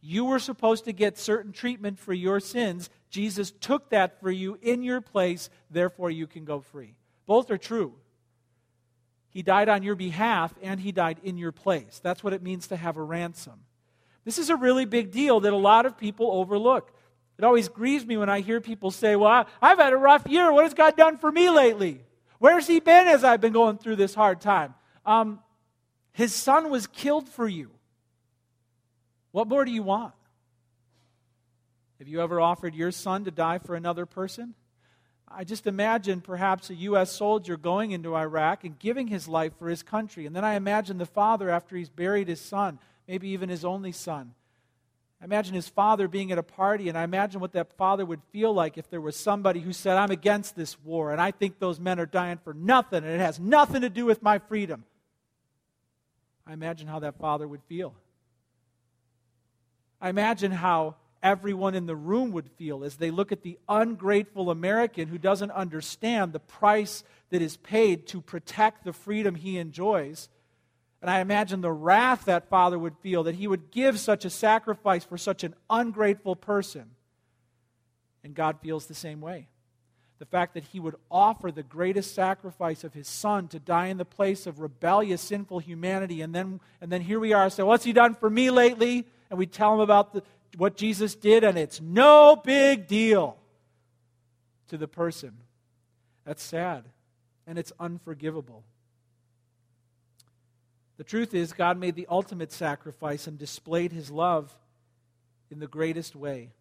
[0.00, 2.90] You were supposed to get certain treatment for your sins.
[3.08, 6.94] Jesus took that for you in your place, therefore you can go free.
[7.26, 7.94] Both are true.
[9.30, 12.00] He died on your behalf and he died in your place.
[12.02, 13.64] That's what it means to have a ransom.
[14.24, 16.92] This is a really big deal that a lot of people overlook.
[17.38, 20.52] It always grieves me when I hear people say, Well, I've had a rough year.
[20.52, 22.02] What has God done for me lately?
[22.44, 24.74] Where's He been as I've been going through this hard time?
[25.06, 25.40] Um,
[26.12, 27.70] his son was killed for you.
[29.30, 30.12] What more do you want?
[31.98, 34.52] Have you ever offered your son to die for another person?
[35.26, 37.10] I just imagine perhaps a U.S.
[37.10, 40.26] soldier going into Iraq and giving his life for his country.
[40.26, 42.78] And then I imagine the father after he's buried his son,
[43.08, 44.34] maybe even his only son.
[45.20, 48.20] I imagine his father being at a party, and I imagine what that father would
[48.30, 51.58] feel like if there was somebody who said, I'm against this war, and I think
[51.58, 54.84] those men are dying for nothing, and it has nothing to do with my freedom.
[56.46, 57.94] I imagine how that father would feel.
[60.00, 64.50] I imagine how everyone in the room would feel as they look at the ungrateful
[64.50, 70.28] American who doesn't understand the price that is paid to protect the freedom he enjoys.
[71.04, 74.30] And I imagine the wrath that father would feel that he would give such a
[74.30, 76.92] sacrifice for such an ungrateful person.
[78.22, 79.48] And God feels the same way.
[80.18, 83.98] The fact that he would offer the greatest sacrifice of his son to die in
[83.98, 86.22] the place of rebellious, sinful humanity.
[86.22, 89.06] And then, and then here we are, say, What's he done for me lately?
[89.28, 90.22] And we tell him about the,
[90.56, 93.36] what Jesus did, and it's no big deal
[94.68, 95.36] to the person.
[96.24, 96.86] That's sad,
[97.46, 98.64] and it's unforgivable.
[100.96, 104.56] The truth is, God made the ultimate sacrifice and displayed his love
[105.50, 106.52] in the greatest way.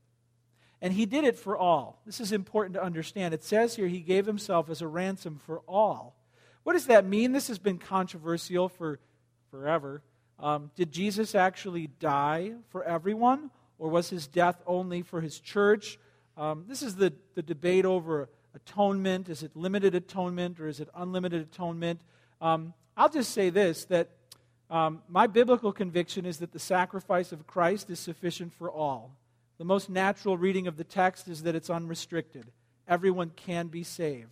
[0.82, 2.02] And he did it for all.
[2.06, 3.34] This is important to understand.
[3.34, 6.16] It says here he gave himself as a ransom for all.
[6.64, 7.32] What does that mean?
[7.32, 9.00] This has been controversial for
[9.52, 10.02] forever.
[10.40, 13.52] Um, did Jesus actually die for everyone?
[13.84, 16.00] or was his death only for his church?
[16.38, 19.28] Um, this is the, the debate over atonement.
[19.28, 22.00] Is it limited atonement or is it unlimited atonement?
[22.40, 24.10] Um, I'll just say this that
[24.74, 29.12] um, my biblical conviction is that the sacrifice of Christ is sufficient for all.
[29.60, 32.48] The most natural reading of the text is that it's unrestricted.
[32.88, 34.32] Everyone can be saved.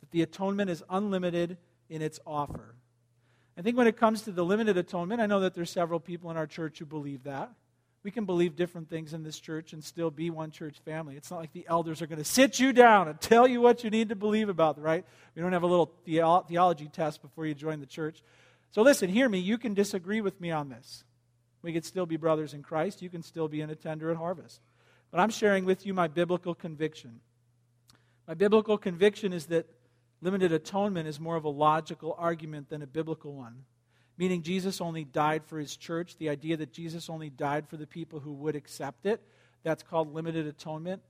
[0.00, 1.56] That the atonement is unlimited
[1.88, 2.74] in its offer.
[3.56, 6.30] I think when it comes to the limited atonement, I know that there's several people
[6.30, 7.50] in our church who believe that.
[8.02, 11.16] We can believe different things in this church and still be one church family.
[11.16, 13.84] It's not like the elders are going to sit you down and tell you what
[13.84, 15.04] you need to believe about, right?
[15.34, 18.22] We don't have a little theology test before you join the church.
[18.70, 19.38] So listen, hear me.
[19.38, 21.04] You can disagree with me on this.
[21.62, 23.02] We could still be brothers in Christ.
[23.02, 24.60] You can still be an attender at Harvest.
[25.10, 27.20] But I'm sharing with you my biblical conviction.
[28.26, 29.66] My biblical conviction is that
[30.20, 33.64] limited atonement is more of a logical argument than a biblical one
[34.18, 37.86] meaning Jesus only died for his church, the idea that Jesus only died for the
[37.86, 39.22] people who would accept it.
[39.62, 41.00] That's called limited atonement.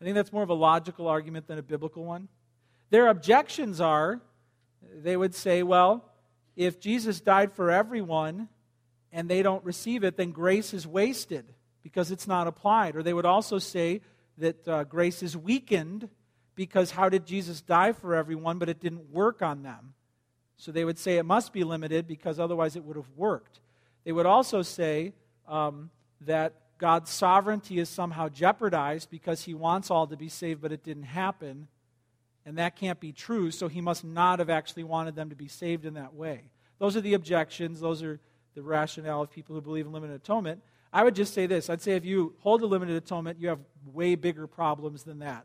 [0.00, 2.28] I think that's more of a logical argument than a biblical one.
[2.90, 4.20] Their objections are
[4.94, 6.04] they would say, well,
[6.56, 8.48] if Jesus died for everyone
[9.12, 11.44] and they don't receive it, then grace is wasted
[11.82, 12.96] because it's not applied.
[12.96, 14.00] Or they would also say
[14.38, 16.08] that uh, grace is weakened
[16.54, 19.94] because how did Jesus die for everyone, but it didn't work on them?
[20.56, 23.60] So they would say it must be limited because otherwise it would have worked.
[24.04, 25.12] They would also say
[25.46, 25.90] um,
[26.22, 30.82] that God's sovereignty is somehow jeopardized because he wants all to be saved, but it
[30.82, 31.68] didn't happen.
[32.46, 35.48] And that can't be true, so he must not have actually wanted them to be
[35.48, 36.50] saved in that way.
[36.78, 37.80] Those are the objections.
[37.80, 38.20] Those are
[38.54, 40.62] the rationale of people who believe in limited atonement.
[40.92, 43.58] I would just say this I'd say if you hold a limited atonement, you have
[43.84, 45.44] way bigger problems than that.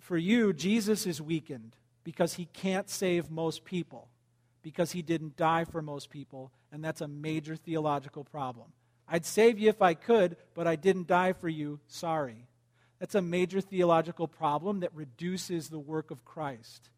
[0.00, 4.08] For you, Jesus is weakened because he can't save most people,
[4.62, 8.66] because he didn't die for most people, and that's a major theological problem.
[9.08, 11.80] I'd save you if I could, but I didn't die for you.
[11.86, 12.46] Sorry.
[12.98, 16.90] That's a major theological problem that reduces the work of Christ.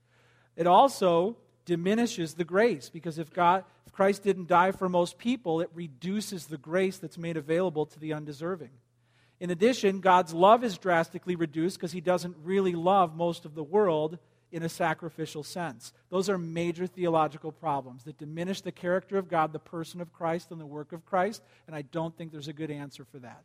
[0.56, 5.60] It also diminishes the grace because if God if Christ didn't die for most people,
[5.60, 8.70] it reduces the grace that's made available to the undeserving.
[9.38, 13.62] In addition, God's love is drastically reduced because he doesn't really love most of the
[13.62, 14.18] world
[14.50, 15.92] in a sacrificial sense.
[16.08, 20.50] Those are major theological problems that diminish the character of God, the person of Christ,
[20.50, 23.42] and the work of Christ, and I don't think there's a good answer for that.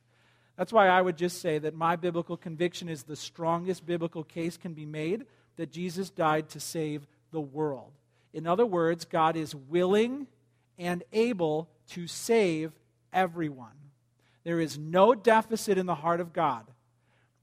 [0.58, 4.58] That's why I would just say that my biblical conviction is the strongest biblical case
[4.58, 5.26] can be made
[5.58, 7.92] that Jesus died to save the world.
[8.34, 10.28] In other words, God is willing
[10.78, 12.72] and able to save
[13.12, 13.70] everyone.
[14.44, 16.66] There is no deficit in the heart of God.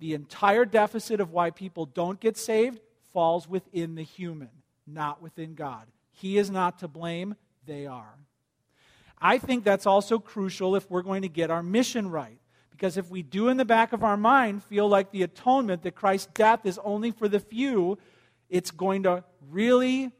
[0.01, 2.81] The entire deficit of why people don't get saved
[3.13, 4.51] falls within the human,
[4.87, 5.87] not within God.
[6.13, 8.15] He is not to blame, they are.
[9.21, 12.39] I think that's also crucial if we're going to get our mission right.
[12.79, 15.97] Because if we do in the back of our mind feel like the atonement, that
[15.97, 17.99] Christ's death is only for the few,
[18.49, 20.13] it's going to really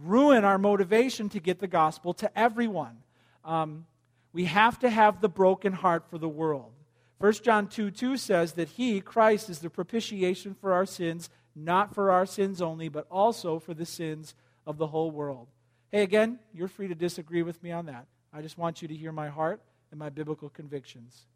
[0.00, 2.96] ruin our motivation to get the gospel to everyone.
[3.44, 3.84] Um,
[4.32, 6.72] we have to have the broken heart for the world.
[7.18, 11.94] 1 John 2 2 says that He, Christ, is the propitiation for our sins, not
[11.94, 14.34] for our sins only, but also for the sins
[14.66, 15.48] of the whole world.
[15.92, 18.06] Hey, again, you're free to disagree with me on that.
[18.32, 21.26] I just want you to hear my heart and my biblical convictions.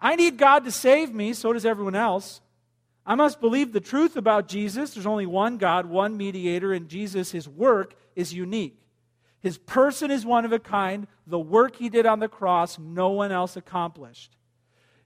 [0.00, 2.40] I need God to save me, so does everyone else.
[3.04, 4.94] I must believe the truth about Jesus.
[4.94, 8.78] There's only one God, one mediator, and Jesus, his work is unique.
[9.40, 11.06] His person is one of a kind.
[11.26, 14.36] The work he did on the cross, no one else accomplished.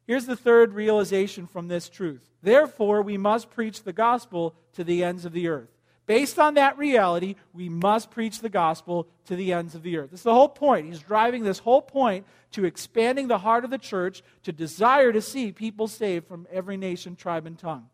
[0.06, 2.30] Here's the third realization from this truth.
[2.42, 5.73] Therefore, we must preach the gospel to the ends of the earth.
[6.06, 10.10] Based on that reality, we must preach the gospel to the ends of the earth.
[10.10, 10.86] This is the whole point.
[10.86, 15.22] He's driving this whole point to expanding the heart of the church to desire to
[15.22, 17.88] see people saved from every nation, tribe, and tongue.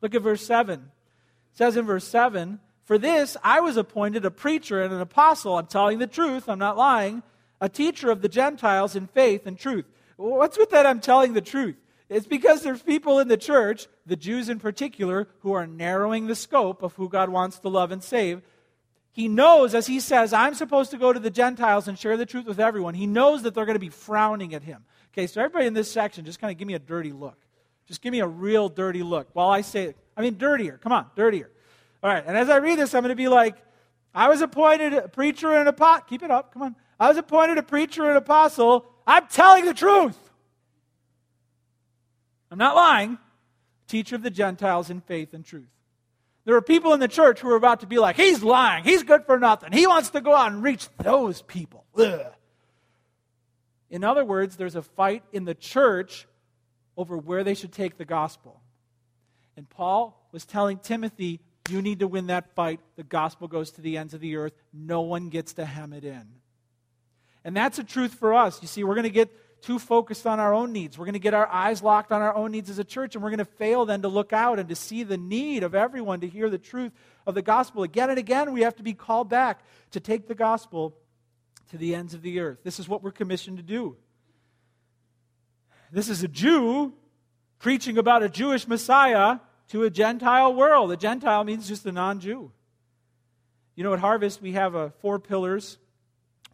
[0.00, 0.80] Look at verse 7.
[0.80, 5.58] It says in verse 7 For this I was appointed a preacher and an apostle.
[5.58, 7.24] I'm telling the truth, I'm not lying.
[7.60, 9.86] A teacher of the Gentiles in faith and truth.
[10.16, 10.86] What's with that?
[10.86, 11.76] I'm telling the truth.
[12.08, 16.36] It's because there's people in the church, the Jews in particular, who are narrowing the
[16.36, 18.42] scope of who God wants to love and save.
[19.10, 22.26] He knows, as he says, I'm supposed to go to the Gentiles and share the
[22.26, 22.94] truth with everyone.
[22.94, 24.84] He knows that they're going to be frowning at him.
[25.12, 27.38] Okay, so everybody in this section, just kind of give me a dirty look.
[27.86, 29.96] Just give me a real dirty look while I say it.
[30.16, 30.78] I mean, dirtier.
[30.82, 31.50] Come on, dirtier.
[32.02, 33.56] All right, and as I read this, I'm going to be like,
[34.14, 36.08] I was appointed a preacher and a pot.
[36.08, 36.52] Keep it up.
[36.52, 36.76] Come on.
[36.98, 38.86] I was appointed a preacher and apostle.
[39.06, 40.18] I'm telling the truth.
[42.56, 43.18] I'm not lying.
[43.86, 45.68] Teacher of the Gentiles in faith and truth.
[46.46, 48.82] There are people in the church who are about to be like, he's lying.
[48.82, 49.72] He's good for nothing.
[49.72, 51.84] He wants to go out and reach those people.
[51.98, 52.32] Ugh.
[53.90, 56.26] In other words, there's a fight in the church
[56.96, 58.62] over where they should take the gospel.
[59.54, 62.80] And Paul was telling Timothy, you need to win that fight.
[62.96, 64.54] The gospel goes to the ends of the earth.
[64.72, 66.26] No one gets to hem it in.
[67.44, 68.62] And that's a truth for us.
[68.62, 69.30] You see, we're going to get
[69.66, 70.96] too focused on our own needs.
[70.96, 73.24] We're going to get our eyes locked on our own needs as a church, and
[73.24, 76.20] we're going to fail then to look out and to see the need of everyone
[76.20, 76.92] to hear the truth
[77.26, 77.82] of the gospel.
[77.82, 80.96] Again and again, we have to be called back to take the gospel
[81.70, 82.58] to the ends of the earth.
[82.62, 83.96] This is what we're commissioned to do.
[85.90, 86.92] This is a Jew
[87.58, 90.92] preaching about a Jewish Messiah to a Gentile world.
[90.92, 92.52] A Gentile means just a non Jew.
[93.74, 95.78] You know, at Harvest, we have uh, four pillars.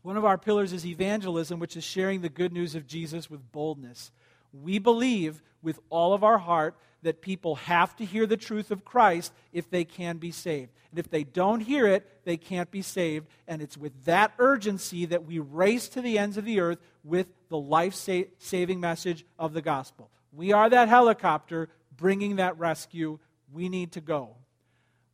[0.02, 3.52] One of our pillars is evangelism, which is sharing the good news of Jesus with
[3.52, 4.10] boldness.
[4.52, 8.84] We believe with all of our heart that people have to hear the truth of
[8.84, 10.70] Christ if they can be saved.
[10.90, 13.26] And if they don't hear it, they can't be saved.
[13.48, 17.26] And it's with that urgency that we race to the ends of the earth with
[17.48, 20.10] the life saving message of the gospel.
[20.32, 23.18] We are that helicopter bringing that rescue.
[23.52, 24.36] We need to go.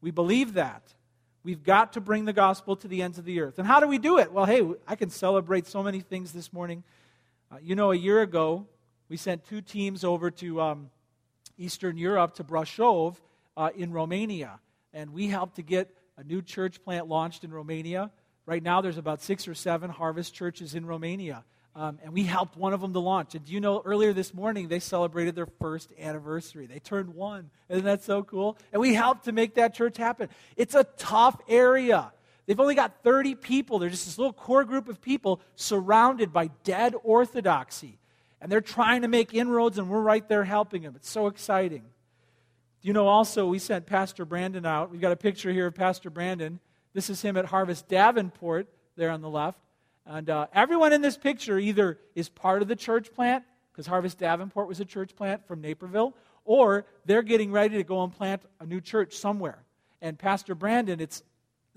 [0.00, 0.82] We believe that.
[1.48, 3.58] We've got to bring the gospel to the ends of the earth.
[3.58, 4.30] And how do we do it?
[4.30, 6.84] Well, hey, I can celebrate so many things this morning.
[7.50, 8.66] Uh, you know, a year ago,
[9.08, 10.90] we sent two teams over to um,
[11.56, 13.16] Eastern Europe, to Brașov
[13.56, 14.60] uh, in Romania.
[14.92, 15.88] And we helped to get
[16.18, 18.10] a new church plant launched in Romania.
[18.44, 21.44] Right now, there's about six or seven harvest churches in Romania.
[21.74, 23.34] Um, and we helped one of them to launch.
[23.34, 26.66] And do you know, earlier this morning, they celebrated their first anniversary.
[26.66, 27.50] They turned one.
[27.68, 28.58] Isn't that so cool?
[28.72, 30.28] And we helped to make that church happen.
[30.56, 32.12] It's a tough area.
[32.46, 33.78] They've only got 30 people.
[33.78, 37.98] They're just this little core group of people surrounded by dead orthodoxy.
[38.40, 40.94] And they're trying to make inroads, and we're right there helping them.
[40.96, 41.82] It's so exciting.
[42.80, 44.90] Do you know also, we sent Pastor Brandon out.
[44.90, 46.58] We've got a picture here of Pastor Brandon.
[46.94, 49.60] This is him at Harvest Davenport, there on the left.
[50.08, 54.18] And uh, everyone in this picture either is part of the church plant, because Harvest
[54.18, 56.14] Davenport was a church plant from Naperville,
[56.46, 59.62] or they're getting ready to go and plant a new church somewhere.
[60.00, 61.22] And Pastor Brandon, it's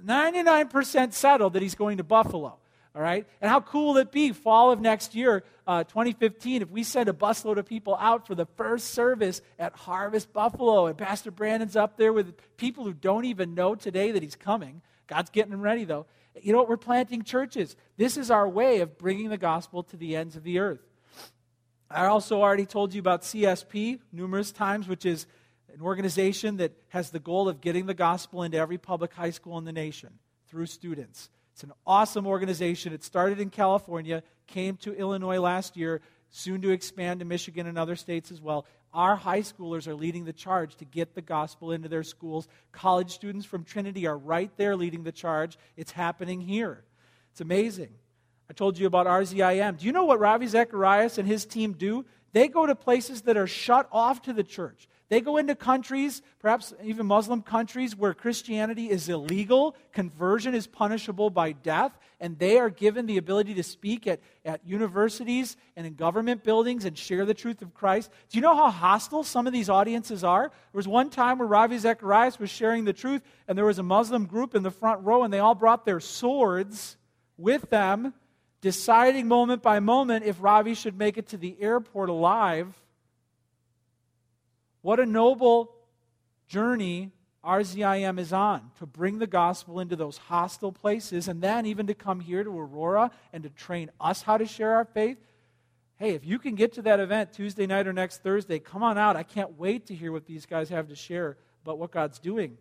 [0.04, 2.58] 99% settled that he's going to Buffalo.
[2.96, 3.28] All right?
[3.42, 7.10] And how cool will it be, fall of next year, uh, 2015, if we send
[7.10, 11.76] a busload of people out for the first service at Harvest Buffalo, and Pastor Brandon's
[11.76, 14.82] up there with people who don't even know today that he's coming.
[15.08, 16.06] God's getting them ready, though.
[16.40, 16.70] You know what?
[16.70, 17.76] We're planting churches.
[17.98, 20.82] This is our way of bringing the gospel to the ends of the earth.
[21.90, 25.28] I also already told you about CSP numerous times, which is
[25.74, 29.58] an organization that has the goal of getting the gospel into every public high school
[29.58, 31.30] in the nation through students.
[31.54, 32.94] It's an awesome organization.
[32.94, 37.78] It started in California, came to Illinois last year, soon to expand to Michigan and
[37.78, 38.66] other states as well.
[38.94, 42.48] Our high schoolers are leading the charge to get the gospel into their schools.
[42.72, 45.58] College students from Trinity are right there leading the charge.
[45.78, 46.84] It's happening here.
[47.32, 47.90] It's amazing.
[48.50, 49.78] I told you about RZIM.
[49.78, 52.06] Do you know what Ravi Zacharias and his team do?
[52.34, 54.90] They go to places that are shut off to the church.
[55.12, 61.30] They go into countries, perhaps even Muslim countries, where Christianity is illegal, conversion is punishable
[61.30, 61.92] by death,
[62.22, 66.86] and they are given the ability to speak at, at universities and in government buildings
[66.86, 68.10] and share the truth of Christ.
[68.30, 70.44] Do you know how hostile some of these audiences are?
[70.44, 73.84] There was one time where Ravi Zacharias was sharing the truth, and there was a
[73.84, 76.96] Muslim group in the front row, and they all brought their swords
[77.36, 78.14] with them,
[78.62, 82.74] deciding moment by moment if Ravi should make it to the airport alive
[84.82, 85.76] what a noble
[86.48, 87.12] journey
[87.44, 91.94] RZIM is on to bring the gospel into those hostile places and then even to
[91.94, 95.18] come here to Aurora and to train us how to share our faith.
[95.96, 98.98] Hey, if you can get to that event Tuesday night or next Thursday, come on
[98.98, 99.16] out.
[99.16, 102.58] I can't wait to hear what these guys have to share about what God's doing.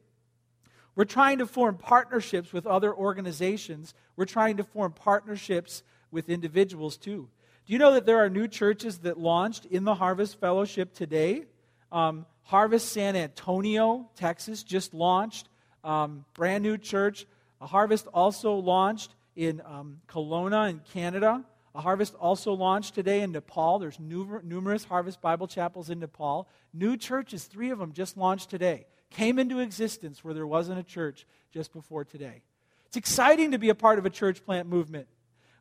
[0.94, 3.94] We're trying to form partnerships with other organizations.
[4.16, 7.28] We're trying to form partnerships with individuals too.
[7.66, 11.44] Do you know that there are new churches that launched in the Harvest Fellowship today?
[11.92, 15.48] Um, Harvest San Antonio, Texas, just launched.
[15.84, 17.26] Um, brand new church.
[17.60, 21.44] A Harvest also launched in um, Kelowna in Canada.
[21.74, 23.78] A Harvest also launched today in Nepal.
[23.78, 26.48] There's numerous Harvest Bible chapels in Nepal.
[26.72, 28.86] New churches, three of them just launched today.
[29.10, 32.42] Came into existence where there wasn't a church just before today.
[32.86, 35.06] It's exciting to be a part of a church plant movement.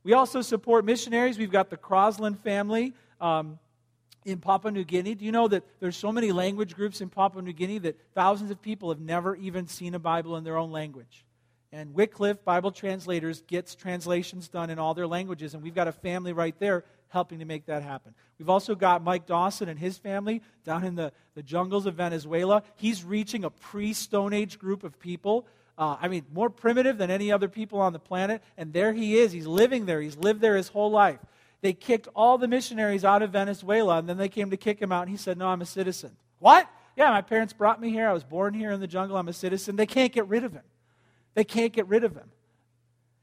[0.04, 1.38] We also support missionaries.
[1.38, 2.94] We've got the Crosland family.
[3.22, 3.60] Um,
[4.26, 5.16] in Papua New Guinea.
[5.16, 8.52] Do you know that there's so many language groups in Papua New Guinea that thousands
[8.52, 11.26] of people have never even seen a Bible in their own language?
[11.72, 15.92] And Wycliffe Bible Translators gets translations done in all their languages, and we've got a
[15.92, 18.14] family right there helping to make that happen.
[18.38, 22.64] We've also got Mike Dawson and his family down in the, the jungles of Venezuela.
[22.76, 25.46] He's reaching a pre Stone Age group of people.
[25.78, 28.44] Uh, I mean, more primitive than any other people on the planet.
[28.58, 29.32] And there he is.
[29.32, 30.02] He's living there.
[30.02, 31.20] He's lived there his whole life.
[31.62, 34.92] They kicked all the missionaries out of Venezuela, and then they came to kick him
[34.92, 36.16] out, and he said, No, I'm a citizen.
[36.40, 36.70] What?
[36.96, 38.08] Yeah, my parents brought me here.
[38.08, 39.18] I was born here in the jungle.
[39.18, 39.76] I'm a citizen.
[39.76, 40.64] They can't get rid of him.
[41.34, 42.30] They can't get rid of him.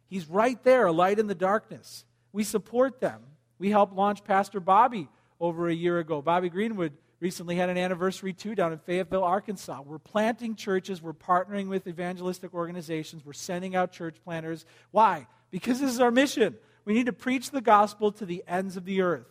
[0.08, 2.04] He's right there, a light in the darkness.
[2.32, 3.20] We support them.
[3.58, 5.08] We helped launch Pastor Bobby
[5.40, 6.22] over a year ago.
[6.22, 9.82] Bobby Greenwood recently had an anniversary too down in Fayetteville, Arkansas.
[9.82, 14.64] We're planting churches, we're partnering with evangelistic organizations, we're sending out church planters.
[14.90, 15.26] Why?
[15.50, 16.56] Because this is our mission.
[16.86, 19.26] We need to preach the gospel to the ends of the earth.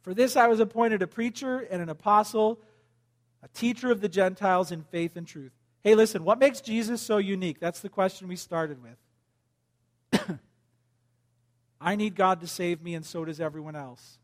[0.00, 2.60] For this I was appointed a preacher and an apostle,
[3.42, 5.52] a teacher of the Gentiles in faith and truth.
[5.82, 7.58] Hey, listen, what makes Jesus so unique?
[7.60, 10.28] That's the question we started with.
[11.80, 14.18] I need God to save me, and so does everyone else.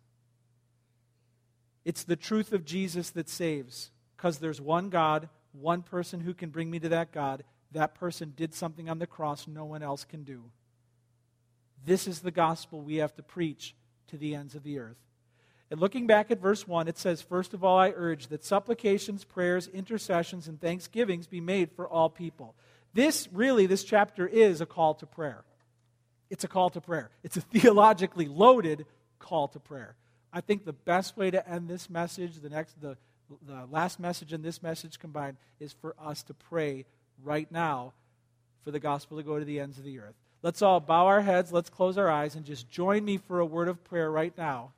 [1.84, 6.50] It's the truth of Jesus that saves, because there's one God, one person who can
[6.50, 7.44] bring me to that God.
[7.72, 10.44] That person did something on the cross no one else can do.
[11.84, 13.74] This is the gospel we have to preach
[14.08, 14.96] to the ends of the earth.
[15.70, 19.24] And looking back at verse 1, it says, First of all, I urge that supplications,
[19.24, 22.54] prayers, intercessions, and thanksgivings be made for all people.
[22.92, 25.44] This really, this chapter is a call to prayer.
[26.30, 27.10] It's a call to prayer.
[27.22, 28.86] It's a theologically loaded
[29.18, 29.96] call to prayer.
[30.32, 32.96] I think the best way to end this message, the next, the,
[33.46, 36.86] the last message and this message combined, is for us to pray
[37.22, 37.94] right now
[38.64, 40.14] for the gospel to go to the ends of the earth.
[40.44, 43.46] Let's all bow our heads, let's close our eyes, and just join me for a
[43.46, 44.72] word of prayer right now.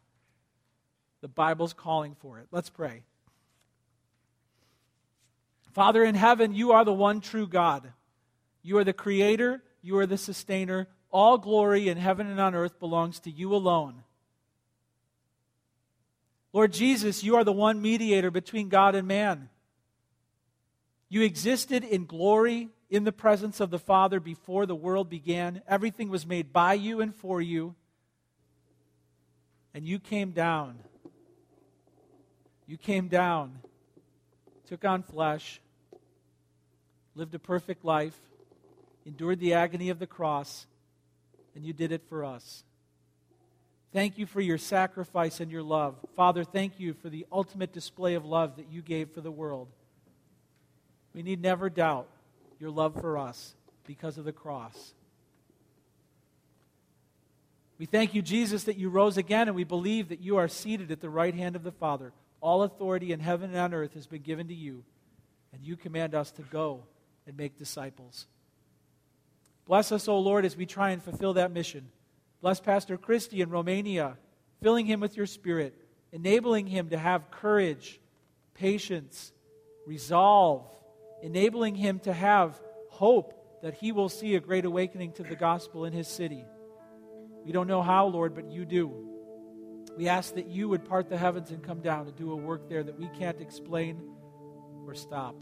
[1.23, 2.47] The Bible's calling for it.
[2.53, 3.03] Let's pray.
[5.73, 7.93] Father in heaven, you are the one true God.
[8.63, 10.87] You are the creator, you are the sustainer.
[11.11, 14.05] All glory in heaven and on earth belongs to you alone.
[16.53, 19.49] Lord Jesus, you are the one mediator between God and man.
[21.09, 25.63] You existed in glory in the presence of the Father before the world began.
[25.67, 27.75] Everything was made by you and for you.
[29.75, 30.79] And you came down.
[32.67, 33.59] You came down,
[34.67, 35.61] took on flesh,
[37.15, 38.19] lived a perfect life,
[39.05, 40.67] endured the agony of the cross,
[41.55, 42.65] and you did it for us.
[43.93, 45.95] Thank you for your sacrifice and your love.
[46.17, 49.69] Father, thank you for the ultimate display of love that you gave for the world.
[51.15, 52.09] We need never doubt
[52.59, 53.55] your love for us
[53.87, 54.95] because of the cross.
[57.79, 60.91] We thank you, Jesus, that you rose again, and we believe that you are seated
[60.91, 62.13] at the right hand of the Father.
[62.41, 64.83] All authority in heaven and on earth has been given to you,
[65.53, 66.85] and you command us to go
[67.27, 68.27] and make disciples.
[69.67, 71.89] Bless us, O Lord, as we try and fulfill that mission.
[72.41, 74.17] Bless Pastor Christy in Romania,
[74.63, 75.75] filling him with your spirit,
[76.13, 78.01] enabling him to have courage,
[78.55, 79.33] patience,
[79.87, 80.65] resolve,
[81.27, 82.59] enabling him to have
[82.89, 86.45] hope that he will see a great awakening to the gospel in his city.
[87.45, 89.09] We don't know how, Lord, but you do.
[89.97, 92.69] We ask that you would part the heavens and come down and do a work
[92.69, 94.01] there that we can't explain
[94.87, 95.35] or stop.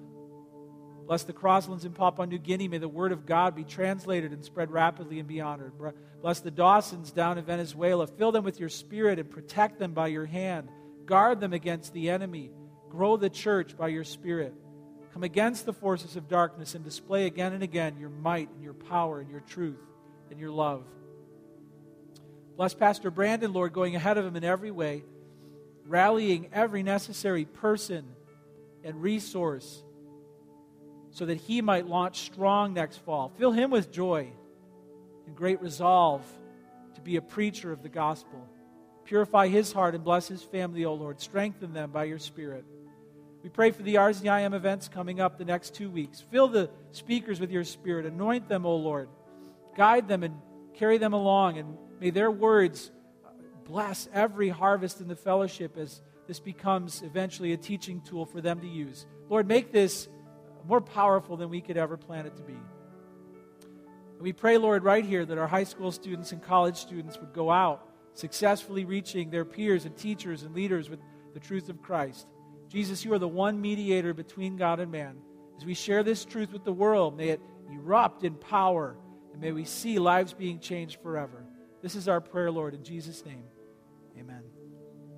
[1.07, 2.67] Bless the Crosslands in Papua New Guinea.
[2.69, 5.75] May the word of God be translated and spread rapidly and be honored.
[6.23, 8.07] Bless the Dawsons down in Venezuela.
[8.07, 10.71] Fill them with your spirit and protect them by your hand.
[11.05, 12.53] Guard them against the enemy.
[12.89, 14.55] Grow the church by your spirit.
[15.15, 18.75] Come against the forces of darkness and display again and again your might and your
[18.75, 19.79] power and your truth
[20.29, 20.83] and your love.
[22.57, 25.05] Bless Pastor Brandon, Lord, going ahead of him in every way,
[25.87, 28.05] rallying every necessary person
[28.83, 29.85] and resource
[31.13, 33.31] so that he might launch strong next fall.
[33.39, 34.33] Fill him with joy
[35.29, 36.27] and great resolve
[36.97, 38.49] to be a preacher of the gospel.
[39.05, 41.21] Purify his heart and bless his family, O Lord.
[41.21, 42.65] Strengthen them by your Spirit.
[43.45, 46.19] We pray for the RZIM events coming up the next two weeks.
[46.31, 48.07] Fill the speakers with your Spirit.
[48.07, 49.11] Anoint them, O Lord.
[49.77, 50.37] Guide them and
[50.73, 51.59] carry them along.
[51.59, 52.91] And may their words
[53.67, 58.61] bless every harvest in the fellowship as this becomes eventually a teaching tool for them
[58.63, 59.05] to use.
[59.29, 60.09] Lord, make this
[60.67, 62.57] more powerful than we could ever plan it to be.
[64.21, 67.51] we pray, Lord, right here that our high school students and college students would go
[67.51, 71.01] out successfully reaching their peers and teachers and leaders with
[71.35, 72.27] the truth of Christ.
[72.75, 75.19] Jesus, you are the one mediator between God and man.
[75.57, 77.41] As we share this truth with the world, may it
[77.73, 78.97] erupt in power,
[79.33, 81.47] and may we see lives being changed forever.
[81.83, 83.45] This is our prayer, Lord, in Jesus' name.